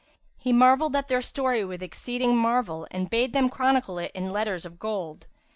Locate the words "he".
0.39-0.51